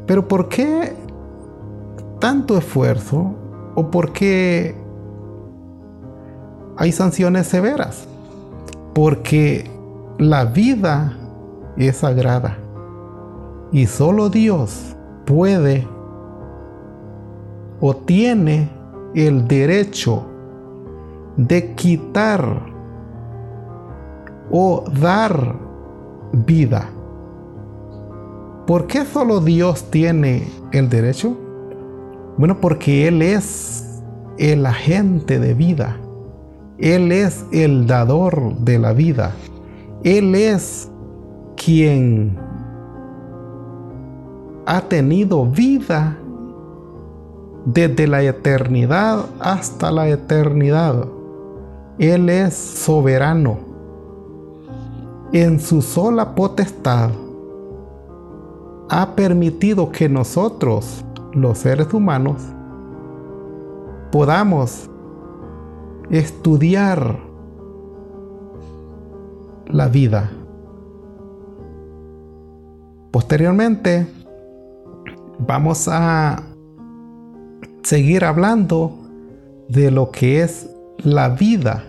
Pero 0.05 0.27
¿por 0.27 0.49
qué 0.49 0.93
tanto 2.19 2.57
esfuerzo 2.57 3.33
o 3.75 3.89
por 3.89 4.11
qué 4.13 4.75
hay 6.77 6.91
sanciones 6.91 7.47
severas? 7.47 8.07
Porque 8.93 9.69
la 10.17 10.45
vida 10.45 11.17
es 11.77 11.97
sagrada 11.97 12.57
y 13.71 13.87
solo 13.87 14.29
Dios 14.29 14.95
puede 15.25 15.87
o 17.79 17.95
tiene 17.95 18.69
el 19.15 19.47
derecho 19.47 20.23
de 21.37 21.73
quitar 21.73 22.61
o 24.51 24.83
dar 25.01 25.55
vida. 26.31 26.92
¿Por 28.67 28.87
qué 28.87 29.03
solo 29.03 29.41
Dios 29.41 29.91
tiene 29.91 30.47
el 30.71 30.87
derecho? 30.87 31.35
Bueno, 32.37 32.61
porque 32.61 33.09
Él 33.09 33.21
es 33.21 34.01
el 34.37 34.65
agente 34.65 35.37
de 35.37 35.53
vida. 35.53 35.97
Él 36.77 37.11
es 37.11 37.45
el 37.51 37.87
dador 37.87 38.55
de 38.59 38.79
la 38.79 38.93
vida. 38.93 39.33
Él 40.05 40.33
es 40.33 40.89
quien 41.57 42.37
ha 44.65 44.79
tenido 44.81 45.45
vida 45.45 46.17
desde 47.65 48.07
la 48.07 48.23
eternidad 48.23 49.25
hasta 49.41 49.91
la 49.91 50.07
eternidad. 50.07 51.05
Él 51.99 52.29
es 52.29 52.53
soberano. 52.53 53.57
En 55.33 55.59
su 55.59 55.81
sola 55.81 56.33
potestad 56.33 57.09
ha 58.89 59.15
permitido 59.15 59.91
que 59.91 60.09
nosotros, 60.09 61.03
los 61.33 61.59
seres 61.59 61.93
humanos, 61.93 62.41
podamos 64.11 64.89
estudiar 66.09 67.19
la 69.67 69.87
vida. 69.87 70.31
Posteriormente, 73.11 74.07
vamos 75.39 75.87
a 75.87 76.41
seguir 77.83 78.25
hablando 78.25 78.91
de 79.69 79.91
lo 79.91 80.11
que 80.11 80.41
es 80.41 80.69
la 80.97 81.29
vida. 81.29 81.83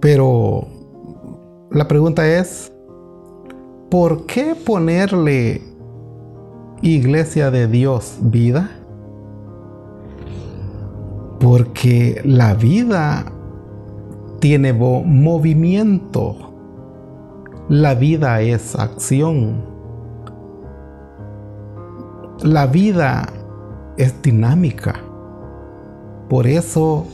Pero 0.00 0.66
la 1.70 1.86
pregunta 1.86 2.26
es, 2.26 2.71
¿por 3.92 4.26
qué 4.26 4.56
ponerle 4.56 5.62
iglesia 6.80 7.52
de 7.52 7.68
Dios 7.68 8.18
vida? 8.22 8.70
Porque 11.38 12.20
la 12.24 12.54
vida 12.54 13.26
tiene 14.40 14.72
movimiento. 14.72 16.36
La 17.68 17.94
vida 17.94 18.40
es 18.40 18.74
acción 18.74 19.70
la 22.42 22.66
vida 22.66 23.28
es 23.96 24.20
dinámica. 24.20 24.94
Por 26.28 26.46
eso 26.46 27.06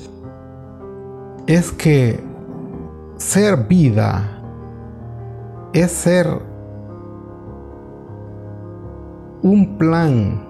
es 1.47 1.71
que 1.73 2.19
ser 3.17 3.67
vida 3.69 4.41
es 5.73 5.91
ser 5.91 6.41
un 9.43 9.79
plan 9.79 10.45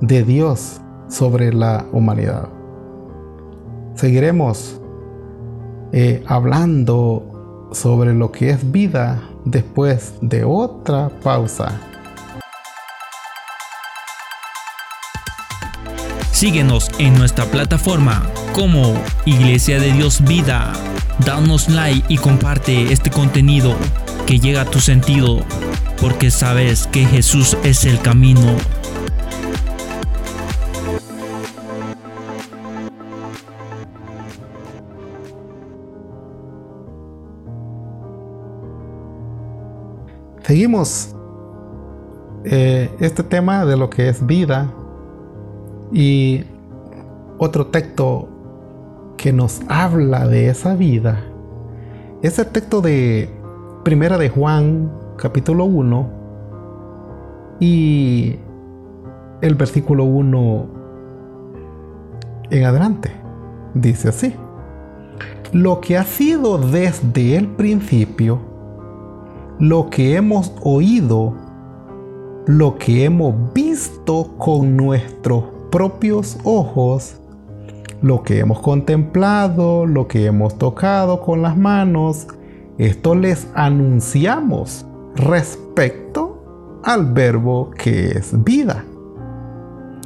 de 0.00 0.22
Dios 0.22 0.80
sobre 1.08 1.52
la 1.52 1.86
humanidad. 1.92 2.48
Seguiremos 3.94 4.80
eh, 5.92 6.22
hablando 6.26 7.68
sobre 7.72 8.14
lo 8.14 8.30
que 8.30 8.50
es 8.50 8.70
vida 8.70 9.22
después 9.44 10.14
de 10.20 10.44
otra 10.44 11.10
pausa. 11.22 11.80
Síguenos 16.30 16.88
en 16.98 17.18
nuestra 17.18 17.46
plataforma 17.46 18.22
como 18.54 18.94
Iglesia 19.24 19.80
de 19.80 19.92
Dios 19.92 20.22
Vida. 20.22 20.72
Danos 21.24 21.68
like 21.68 22.04
y 22.08 22.16
comparte 22.16 22.92
este 22.92 23.10
contenido 23.10 23.74
que 24.24 24.38
llega 24.38 24.60
a 24.60 24.64
tu 24.64 24.78
sentido, 24.78 25.40
porque 26.00 26.30
sabes 26.30 26.86
que 26.86 27.04
Jesús 27.04 27.56
es 27.64 27.84
el 27.84 28.00
camino. 28.00 28.56
Seguimos 40.42 41.14
eh, 42.44 42.90
este 43.00 43.22
tema 43.22 43.66
de 43.66 43.76
lo 43.76 43.90
que 43.90 44.08
es 44.08 44.24
vida 44.26 44.72
y 45.92 46.44
otro 47.36 47.66
texto 47.66 48.28
que 49.18 49.32
nos 49.32 49.60
habla 49.68 50.26
de 50.26 50.48
esa 50.48 50.74
vida 50.74 51.22
es 52.22 52.38
el 52.38 52.46
texto 52.46 52.80
de 52.80 53.30
Primera 53.84 54.18
de 54.18 54.28
Juan, 54.28 54.90
capítulo 55.18 55.64
1, 55.64 56.08
y 57.60 58.36
el 59.42 59.54
versículo 59.54 60.04
1 60.04 60.66
en 62.50 62.64
adelante. 62.64 63.10
Dice 63.74 64.08
así, 64.08 64.34
lo 65.52 65.80
que 65.80 65.98
ha 65.98 66.04
sido 66.04 66.58
desde 66.58 67.36
el 67.36 67.48
principio, 67.48 68.38
lo 69.58 69.90
que 69.90 70.14
hemos 70.14 70.54
oído, 70.62 71.34
lo 72.46 72.76
que 72.76 73.04
hemos 73.04 73.34
visto 73.52 74.34
con 74.38 74.76
nuestros 74.76 75.44
propios 75.70 76.38
ojos, 76.44 77.20
lo 78.00 78.22
que 78.22 78.38
hemos 78.38 78.60
contemplado, 78.60 79.84
lo 79.84 80.06
que 80.06 80.26
hemos 80.26 80.56
tocado 80.56 81.20
con 81.20 81.42
las 81.42 81.56
manos, 81.56 82.28
esto 82.78 83.16
les 83.16 83.48
anunciamos 83.54 84.86
respecto 85.18 86.80
al 86.84 87.12
verbo 87.12 87.70
que 87.70 88.08
es 88.12 88.32
vida. 88.44 88.84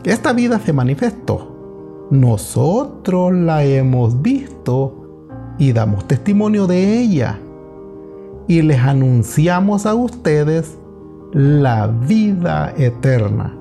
Esta 0.05 0.33
vida 0.33 0.59
se 0.59 0.73
manifestó. 0.73 2.09
Nosotros 2.11 3.33
la 3.33 3.65
hemos 3.65 4.21
visto 4.21 5.29
y 5.59 5.73
damos 5.73 6.07
testimonio 6.09 6.67
de 6.67 6.99
ella. 6.99 7.39
Y 8.49 8.63
les 8.63 8.81
anunciamos 8.81 9.87
a 9.87 9.95
ustedes 9.95 10.77
la 11.33 11.87
vida 11.87 12.75
eterna 12.77 13.57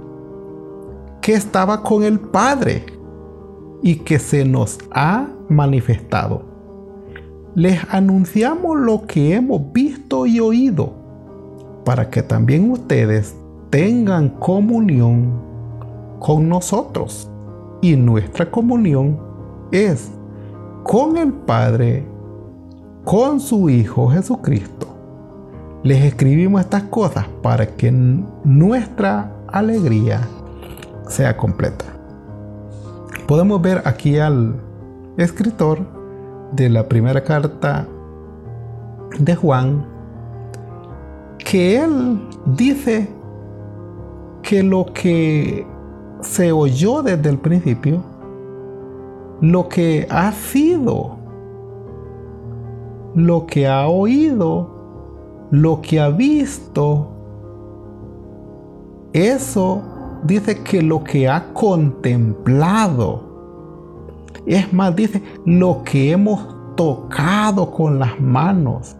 que 1.21 1.33
estaba 1.33 1.83
con 1.83 2.03
el 2.03 2.19
Padre 2.19 2.85
y 3.83 3.97
que 3.97 4.19
se 4.19 4.43
nos 4.43 4.79
ha 4.91 5.27
manifestado. 5.49 6.43
Les 7.53 7.79
anunciamos 7.89 8.77
lo 8.77 9.05
que 9.05 9.35
hemos 9.35 9.71
visto 9.71 10.25
y 10.25 10.39
oído, 10.39 10.93
para 11.83 12.09
que 12.09 12.23
también 12.23 12.69
ustedes 12.71 13.35
tengan 13.69 14.29
comunión 14.29 15.31
con 16.19 16.49
nosotros. 16.49 17.29
Y 17.81 17.95
nuestra 17.95 18.49
comunión 18.49 19.19
es 19.71 20.11
con 20.83 21.17
el 21.17 21.33
Padre, 21.33 22.05
con 23.03 23.39
su 23.39 23.69
Hijo 23.69 24.07
Jesucristo. 24.09 24.87
Les 25.83 26.03
escribimos 26.03 26.61
estas 26.61 26.83
cosas 26.83 27.25
para 27.41 27.65
que 27.65 27.91
nuestra 27.91 29.31
alegría 29.47 30.21
sea 31.07 31.35
completa 31.35 31.85
podemos 33.31 33.61
ver 33.61 33.81
aquí 33.85 34.19
al 34.19 34.55
escritor 35.15 35.79
de 36.51 36.67
la 36.69 36.89
primera 36.89 37.23
carta 37.23 37.87
de 39.17 39.33
Juan 39.37 39.85
que 41.51 41.83
él 41.83 42.17
dice 42.55 43.09
que 44.41 44.63
lo 44.63 44.85
que 44.93 45.67
se 46.21 46.49
oyó 46.53 47.03
desde 47.03 47.29
el 47.29 47.39
principio, 47.39 48.01
lo 49.41 49.67
que 49.67 50.07
ha 50.09 50.31
sido, 50.31 51.17
lo 53.15 53.45
que 53.47 53.67
ha 53.67 53.85
oído, 53.89 55.49
lo 55.51 55.81
que 55.81 55.99
ha 55.99 56.07
visto, 56.07 57.09
eso 59.11 59.81
dice 60.23 60.63
que 60.63 60.81
lo 60.81 61.03
que 61.03 61.27
ha 61.27 61.51
contemplado, 61.51 63.23
es 64.45 64.71
más, 64.71 64.95
dice 64.95 65.21
lo 65.45 65.83
que 65.83 66.11
hemos 66.11 66.47
tocado 66.77 67.69
con 67.71 67.99
las 67.99 68.17
manos. 68.21 68.95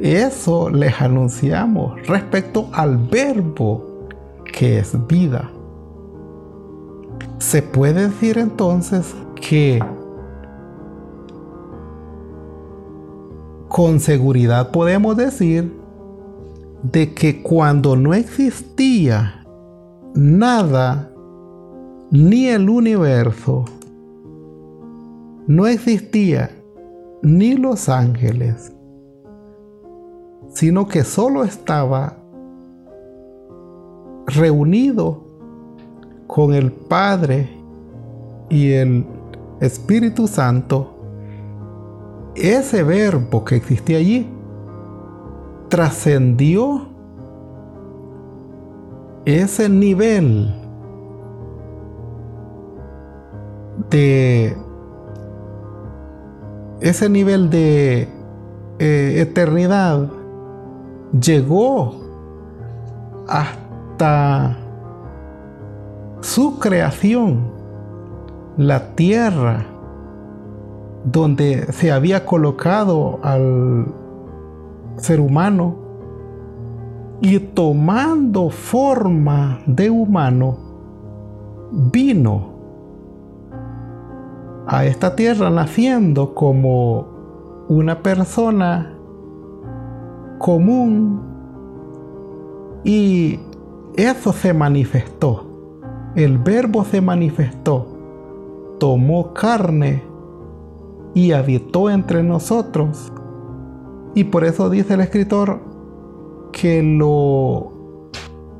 Eso 0.00 0.70
les 0.70 1.00
anunciamos 1.00 2.06
respecto 2.06 2.68
al 2.72 2.96
verbo 2.96 4.08
que 4.52 4.78
es 4.78 4.96
vida. 5.06 5.50
Se 7.38 7.62
puede 7.62 8.08
decir 8.08 8.38
entonces 8.38 9.14
que 9.34 9.82
con 13.68 14.00
seguridad 14.00 14.70
podemos 14.70 15.16
decir 15.16 15.72
de 16.82 17.12
que 17.14 17.42
cuando 17.42 17.94
no 17.96 18.14
existía 18.14 19.44
nada 20.14 21.10
ni 22.10 22.48
el 22.48 22.68
universo. 22.68 23.64
No 25.46 25.66
existía 25.66 26.50
ni 27.22 27.56
los 27.56 27.88
ángeles, 27.88 28.72
sino 30.50 30.86
que 30.86 31.04
solo 31.04 31.44
estaba 31.44 32.16
reunido 34.26 35.24
con 36.26 36.54
el 36.54 36.70
Padre 36.72 37.48
y 38.48 38.72
el 38.72 39.06
Espíritu 39.60 40.26
Santo, 40.26 40.94
ese 42.34 42.82
verbo 42.82 43.44
que 43.44 43.56
existía 43.56 43.98
allí 43.98 44.28
trascendió 45.68 46.88
ese 49.24 49.68
nivel 49.68 50.54
de 53.90 54.56
ese 56.80 57.08
nivel 57.08 57.50
de 57.50 58.08
eh, 58.78 59.14
eternidad 59.20 60.10
llegó 61.12 61.94
hasta 63.28 64.56
su 66.20 66.58
creación, 66.58 67.50
la 68.56 68.94
tierra, 68.94 69.66
donde 71.04 71.72
se 71.72 71.90
había 71.90 72.26
colocado 72.26 73.20
al 73.22 73.86
ser 74.96 75.20
humano 75.20 75.76
y 77.22 77.38
tomando 77.38 78.50
forma 78.50 79.60
de 79.66 79.90
humano, 79.90 80.56
vino 81.72 82.50
a 84.66 84.84
esta 84.84 85.16
tierra 85.16 85.50
naciendo 85.50 86.34
como 86.34 87.06
una 87.68 88.02
persona 88.02 88.99
común 90.40 91.20
y 92.82 93.38
eso 93.94 94.32
se 94.32 94.54
manifestó. 94.54 95.46
El 96.16 96.38
verbo 96.38 96.82
se 96.84 97.00
manifestó, 97.00 97.86
tomó 98.80 99.34
carne 99.34 100.02
y 101.14 101.32
habitó 101.32 101.90
entre 101.90 102.22
nosotros. 102.22 103.12
Y 104.14 104.24
por 104.24 104.44
eso 104.44 104.70
dice 104.70 104.94
el 104.94 105.02
escritor, 105.02 105.60
que 106.52 106.82
lo 106.82 107.72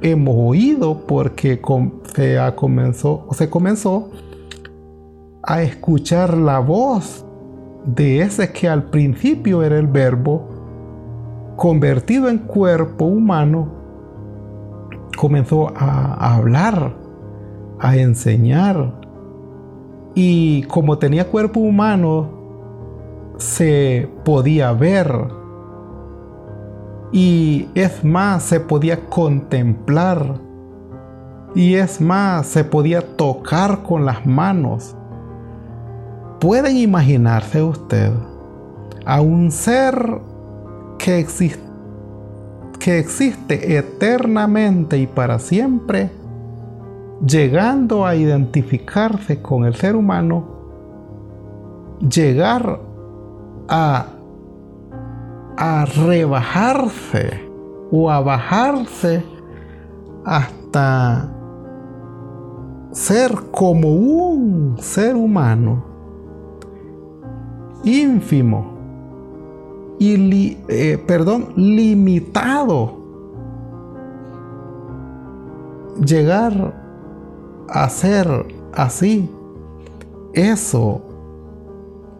hemos 0.03 0.35
oído 0.37 1.07
porque 1.07 1.61
se, 2.15 2.39
comenzó, 2.55 3.27
se 3.33 3.49
comenzó 3.49 4.11
a 5.43 5.63
escuchar 5.63 6.37
la 6.37 6.59
voz 6.61 7.25
de 7.87 8.21
ese 8.21 8.53
que 8.53 8.69
al 8.69 8.91
principio 8.91 9.63
era 9.63 9.79
el 9.79 9.87
verbo, 9.87 10.50
convertido 11.61 12.31
en 12.31 12.39
cuerpo 12.39 13.05
humano, 13.05 13.69
comenzó 15.19 15.71
a 15.77 16.35
hablar, 16.37 16.95
a 17.79 17.97
enseñar. 17.99 18.95
Y 20.15 20.63
como 20.63 20.97
tenía 20.97 21.29
cuerpo 21.29 21.61
humano, 21.61 22.31
se 23.37 24.09
podía 24.25 24.73
ver 24.73 25.13
y 27.13 27.69
es 27.75 28.03
más, 28.05 28.43
se 28.43 28.61
podía 28.61 29.11
contemplar. 29.11 30.41
Y 31.55 31.75
es 31.75 32.01
más, 32.01 32.47
se 32.47 32.65
podía 32.65 33.03
tocar 33.19 33.83
con 33.83 34.07
las 34.07 34.25
manos. 34.25 34.97
¿Pueden 36.41 36.79
imaginarse 36.79 37.63
usted 37.63 38.13
a 39.05 39.21
un 39.21 39.51
ser 39.51 40.30
que, 41.03 41.27
que 42.79 42.99
existe 42.99 43.77
eternamente 43.77 44.99
y 44.99 45.07
para 45.07 45.39
siempre, 45.39 46.11
llegando 47.27 48.07
a 48.07 48.15
identificarse 48.15 49.41
con 49.41 49.65
el 49.65 49.75
ser 49.75 49.97
humano, 49.97 50.45
llegar 52.01 52.81
a 53.69 54.07
a 55.61 55.85
rebajarse 55.85 57.47
o 57.93 58.11
a 58.11 58.21
bajarse 58.21 59.23
hasta 60.25 61.29
ser 62.93 63.31
como 63.51 63.93
un 63.93 64.77
ser 64.79 65.17
humano 65.17 65.85
ínfimo 67.85 68.80
y 70.01 70.59
eh, 70.69 70.99
perdón 71.07 71.53
limitado 71.57 72.97
llegar 76.05 76.75
a 77.69 77.89
ser 77.89 78.27
así 78.73 79.31
eso 80.33 81.03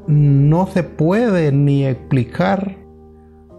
no 0.07 0.67
se 0.67 0.83
puede 0.83 1.53
ni 1.53 1.87
explicar 1.87 2.77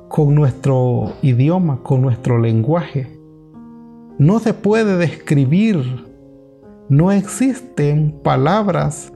con 0.09 0.35
nuestro 0.35 1.13
idioma, 1.21 1.79
con 1.83 2.01
nuestro 2.01 2.37
lenguaje. 2.37 3.07
No 4.17 4.39
se 4.39 4.53
puede 4.53 4.97
describir, 4.97 6.05
no 6.89 7.13
existen 7.13 8.19
palabras 8.21 9.13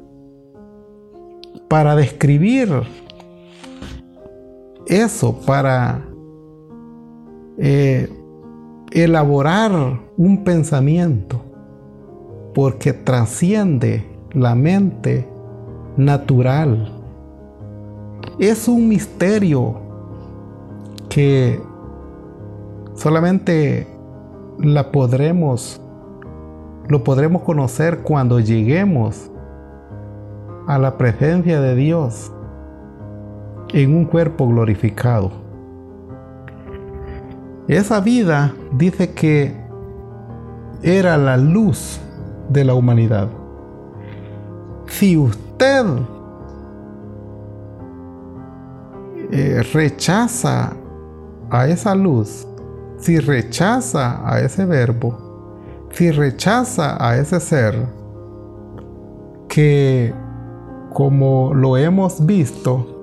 para 1.68 1.98
describir 1.98 2.70
eso, 4.88 5.40
para 5.46 6.06
eh, 7.58 8.10
elaborar 8.92 9.72
un 10.18 10.44
pensamiento, 10.44 11.42
porque 12.54 12.94
trasciende 12.94 14.06
la 14.32 14.56
mente 14.56 15.28
natural. 15.98 16.92
Es 18.40 18.68
un 18.68 18.88
misterio 18.88 19.80
que 21.10 21.62
solamente 22.96 23.88
la 24.60 24.92
podremos, 24.92 25.82
lo 26.88 27.04
podremos 27.04 27.44
conocer 27.44 28.02
cuando 28.02 28.40
lleguemos 28.40 29.32
a 30.68 30.78
la 30.80 30.98
presencia 30.98 31.62
de 31.62 31.76
Dios 31.76 32.32
en 33.74 33.96
un 33.96 34.06
cuerpo 34.06 34.48
glorificado. 34.48 35.32
Esa 37.68 38.00
vida 38.00 38.54
dice 38.74 39.12
que 39.14 39.56
era 40.84 41.18
la 41.18 41.36
luz 41.36 42.00
de 42.50 42.64
la 42.64 42.76
humanidad. 42.76 43.28
Si 44.88 45.18
usted 45.18 45.86
eh, 49.32 49.64
rechaza 49.74 50.74
a 51.50 51.68
esa 51.68 51.96
luz, 51.96 52.48
si 53.00 53.20
rechaza 53.20 54.22
a 54.30 54.40
ese 54.40 54.66
verbo, 54.66 55.18
si 55.92 56.12
rechaza 56.12 56.98
a 57.04 57.18
ese 57.18 57.40
ser, 57.40 57.88
que 59.48 60.14
como 60.94 61.54
lo 61.54 61.78
hemos 61.78 62.26
visto, 62.26 62.95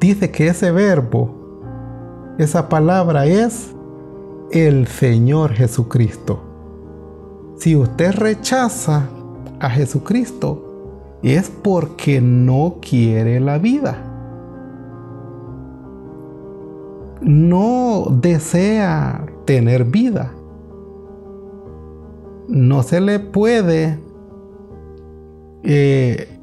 dice 0.00 0.30
que 0.30 0.48
ese 0.48 0.70
verbo, 0.70 1.30
esa 2.38 2.68
palabra 2.68 3.26
es 3.26 3.74
el 4.50 4.86
Señor 4.86 5.52
Jesucristo. 5.52 6.40
Si 7.56 7.74
usted 7.76 8.12
rechaza 8.12 9.08
a 9.60 9.70
Jesucristo, 9.70 11.18
es 11.22 11.50
porque 11.50 12.20
no 12.20 12.76
quiere 12.80 13.40
la 13.40 13.58
vida. 13.58 14.06
no 17.20 18.06
desea 18.10 19.26
tener 19.44 19.84
vida. 19.84 20.32
No 22.48 22.82
se 22.82 23.00
le 23.00 23.18
puede 23.18 23.98
eh, 25.64 26.38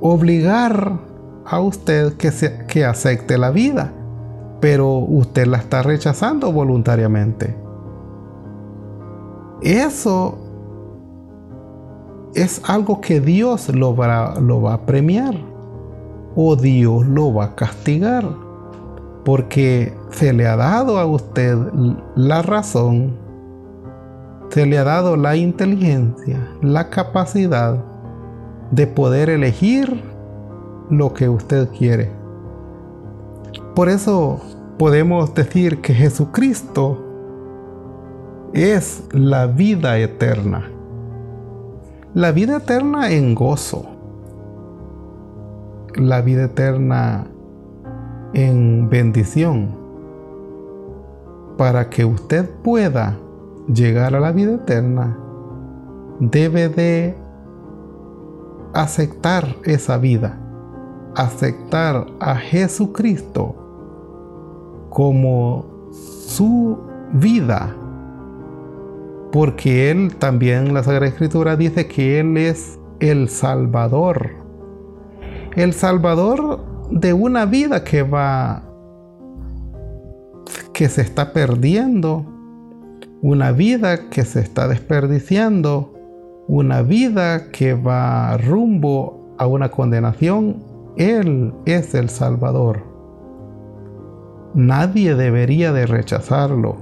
obligar 0.00 0.98
a 1.46 1.60
usted 1.60 2.14
que, 2.14 2.30
que 2.68 2.84
acepte 2.84 3.38
la 3.38 3.50
vida, 3.50 3.92
pero 4.60 4.98
usted 4.98 5.46
la 5.46 5.58
está 5.58 5.82
rechazando 5.82 6.52
voluntariamente. 6.52 7.56
Eso 9.62 10.38
es 12.34 12.62
algo 12.68 13.00
que 13.00 13.20
Dios 13.20 13.68
lo 13.68 13.96
lo 14.40 14.62
va 14.62 14.74
a 14.74 14.86
premiar 14.86 15.34
o 16.36 16.56
Dios 16.56 17.06
lo 17.06 17.34
va 17.34 17.44
a 17.46 17.54
castigar 17.54 18.24
porque 19.24 19.92
se 20.10 20.32
le 20.32 20.46
ha 20.46 20.56
dado 20.56 20.98
a 20.98 21.06
usted 21.06 21.56
la 22.16 22.42
razón, 22.42 23.16
se 24.48 24.66
le 24.66 24.78
ha 24.78 24.84
dado 24.84 25.16
la 25.16 25.36
inteligencia, 25.36 26.38
la 26.62 26.88
capacidad 26.88 27.84
de 28.70 28.86
poder 28.86 29.28
elegir 29.28 30.02
lo 30.90 31.14
que 31.14 31.28
usted 31.28 31.68
quiere. 31.70 32.10
Por 33.74 33.88
eso 33.88 34.40
podemos 34.78 35.34
decir 35.34 35.80
que 35.80 35.94
Jesucristo 35.94 36.98
es 38.52 39.04
la 39.12 39.46
vida 39.46 39.98
eterna. 39.98 40.68
La 42.14 42.32
vida 42.32 42.56
eterna 42.56 43.10
en 43.10 43.34
gozo. 43.34 43.86
La 45.94 46.20
vida 46.20 46.44
eterna 46.44 47.26
en 48.32 48.88
bendición 48.88 49.80
para 51.60 51.90
que 51.90 52.04
usted 52.06 52.48
pueda 52.62 53.18
llegar 53.66 54.14
a 54.14 54.20
la 54.20 54.32
vida 54.32 54.54
eterna, 54.54 55.16
debe 56.18 56.70
de 56.70 57.14
aceptar 58.72 59.56
esa 59.64 59.98
vida, 59.98 60.38
aceptar 61.16 62.06
a 62.20 62.36
Jesucristo 62.36 63.54
como 64.90 65.66
su 65.90 66.78
vida, 67.12 67.74
porque 69.32 69.90
Él 69.90 70.14
también, 70.16 70.74
la 70.74 70.82
Sagrada 70.82 71.06
Escritura 71.06 71.56
dice 71.56 71.86
que 71.86 72.20
Él 72.20 72.36
es 72.36 72.78
el 73.00 73.28
Salvador. 73.28 74.30
El 75.56 75.72
Salvador 75.72 76.60
de 76.90 77.12
una 77.12 77.44
vida 77.46 77.84
que 77.84 78.02
va, 78.02 78.62
que 80.72 80.88
se 80.88 81.02
está 81.02 81.32
perdiendo, 81.32 82.26
una 83.22 83.52
vida 83.52 84.08
que 84.10 84.24
se 84.24 84.40
está 84.40 84.66
desperdiciando, 84.66 85.92
una 86.48 86.82
vida 86.82 87.50
que 87.50 87.74
va 87.74 88.36
rumbo 88.36 89.34
a 89.38 89.46
una 89.46 89.70
condenación. 89.70 90.69
Él 91.00 91.54
es 91.64 91.94
el 91.94 92.10
Salvador. 92.10 92.82
Nadie 94.52 95.14
debería 95.14 95.72
de 95.72 95.86
rechazarlo. 95.86 96.76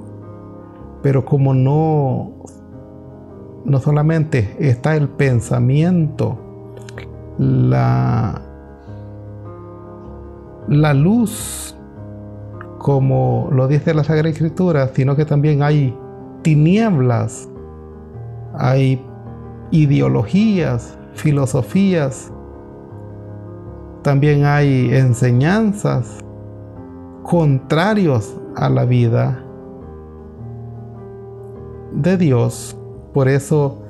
Pero 1.03 1.25
como 1.25 1.55
no, 1.55 2.33
no 3.65 3.79
solamente 3.79 4.57
está 4.59 4.97
el 4.97 5.09
pensamiento, 5.09 6.37
la, 7.39 8.43
la 10.67 10.95
luz 10.95 11.77
como 12.79 13.49
lo 13.53 13.69
dice 13.69 13.95
la 13.95 14.03
Sagrada 14.03 14.31
Escritura, 14.31 14.89
sino 14.95 15.15
que 15.15 15.27
también 15.27 15.63
hay 15.63 15.97
tinieblas, 16.43 17.49
hay 18.55 19.01
ideologías, 19.71 20.99
filosofías, 21.15 22.33
también 24.03 24.45
hay 24.45 24.95
enseñanzas 24.95 26.19
contrarios 27.23 28.37
a 28.57 28.69
la 28.69 28.85
vida 28.85 29.45
de 31.93 32.17
Dios. 32.17 32.77
Por 33.13 33.29
eso 33.29 33.83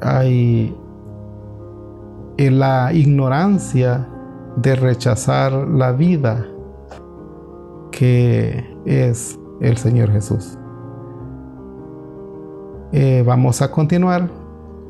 hay 0.00 0.76
la 2.38 2.92
ignorancia 2.92 4.08
de 4.56 4.74
rechazar 4.74 5.52
la 5.52 5.92
vida 5.92 6.46
que 7.90 8.64
es 8.84 9.38
el 9.60 9.76
Señor 9.76 10.10
Jesús. 10.10 10.58
Eh, 12.92 13.22
vamos 13.26 13.62
a 13.62 13.70
continuar 13.70 14.30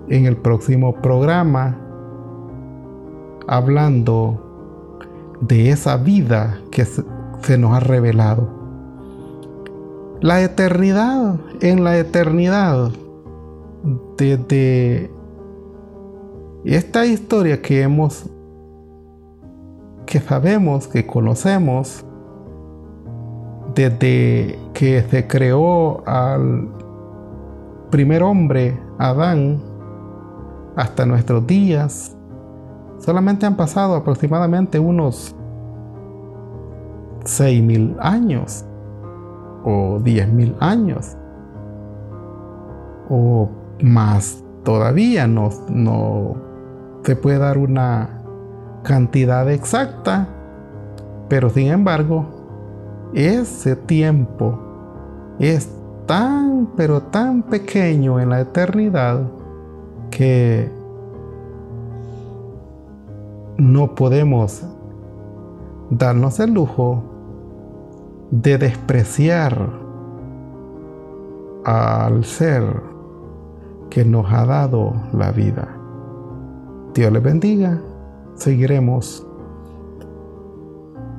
en 0.09 0.27
el 0.27 0.37
próximo 0.37 0.95
programa 0.95 1.86
hablando 3.47 4.43
de 5.41 5.71
esa 5.71 5.97
vida 5.97 6.59
que 6.71 6.85
se 6.85 7.59
nos 7.59 7.75
ha 7.75 7.81
revelado. 7.81 8.49
La 10.21 10.43
eternidad, 10.43 11.37
en 11.61 11.85
la 11.85 11.99
eternidad, 11.99 12.91
desde 14.17 15.11
esta 16.65 17.07
historia 17.07 17.61
que 17.61 17.83
hemos, 17.83 18.29
que 20.07 20.21
sabemos, 20.21 20.89
que 20.89 21.07
conocemos, 21.07 22.05
desde 23.75 24.59
que 24.73 25.03
se 25.03 25.27
creó 25.27 26.03
al 26.07 26.69
primer 27.91 28.23
hombre, 28.23 28.81
Adán, 28.99 29.63
hasta 30.77 31.05
nuestros 31.05 31.47
días, 31.47 32.16
solamente 32.99 33.47
han 33.47 33.57
pasado 33.57 33.95
aproximadamente 33.95 34.79
unos 34.79 35.35
mil 37.41 37.97
años 38.01 38.65
o 39.65 39.99
mil 39.99 40.55
años. 40.61 41.17
O 43.09 43.49
más 43.83 44.43
todavía 44.65 45.27
no, 45.27 45.51
no 45.69 46.37
se 47.05 47.17
puede 47.17 47.39
dar 47.39 47.59
una 47.59 48.23
cantidad 48.83 49.51
exacta, 49.51 50.29
pero 51.29 51.51
sin 51.51 51.69
embargo, 51.69 52.27
ese 53.15 53.77
tiempo 53.77 54.59
es 55.39 55.71
tan, 56.07 56.69
pero 56.77 57.03
tan 57.03 57.43
pequeño 57.43 58.21
en 58.21 58.31
la 58.31 58.41
eternidad 58.41 59.21
que 60.11 60.71
no 63.59 63.95
podemos 63.95 64.63
darnos 65.91 66.41
el 66.41 66.55
lujo 66.55 67.03
de 68.31 68.59
despreciar 68.59 69.71
al 71.65 72.25
ser 72.25 72.65
que 73.91 74.05
nos 74.05 74.31
ha 74.33 74.45
dado 74.47 74.93
la 75.13 75.33
vida. 75.33 75.69
Dios 76.95 77.13
les 77.13 77.23
bendiga. 77.23 77.81
Seguiremos 78.35 79.27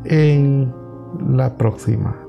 en 0.06 0.74
la 1.30 1.58
próxima. 1.58 2.27